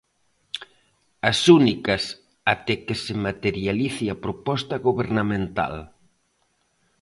As 1.29 1.39
únicas 1.59 2.03
até 2.53 2.75
que 2.85 2.95
se 3.03 3.13
materialice 3.27 4.05
a 4.09 4.19
proposta 4.25 4.75
gobernamental. 4.87 5.75